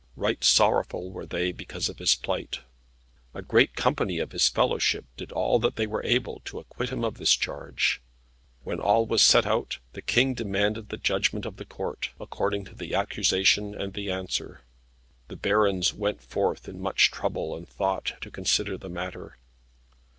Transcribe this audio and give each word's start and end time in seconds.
Right 0.15 0.43
sorrowful 0.43 1.11
were 1.11 1.27
they 1.27 1.51
because 1.51 1.87
of 1.87 1.99
his 1.99 2.15
plight. 2.15 2.61
A 3.35 3.43
great 3.43 3.75
company 3.75 4.17
of 4.17 4.31
his 4.31 4.47
fellowship 4.49 5.05
did 5.15 5.31
all 5.31 5.59
that 5.59 5.75
they 5.75 5.85
were 5.85 6.03
able 6.03 6.39
to 6.45 6.57
acquit 6.57 6.89
him 6.89 7.03
of 7.03 7.19
this 7.19 7.35
charge. 7.35 8.01
When 8.63 8.79
all 8.79 9.05
was 9.05 9.21
set 9.21 9.45
out, 9.45 9.77
the 9.93 10.01
King 10.01 10.33
demanded 10.33 10.89
the 10.89 10.97
judgment 10.97 11.45
of 11.45 11.57
the 11.57 11.65
Court, 11.65 12.09
according 12.19 12.65
to 12.65 12.73
the 12.73 12.95
accusation 12.95 13.79
and 13.79 13.93
the 13.93 14.09
answer. 14.09 14.61
The 15.27 15.35
barons 15.35 15.93
went 15.93 16.23
forth 16.23 16.67
in 16.67 16.81
much 16.81 17.11
trouble 17.11 17.55
and 17.55 17.69
thought 17.69 18.13
to 18.21 18.31
consider 18.31 18.79
this 18.79 18.89
matter. 18.89 19.37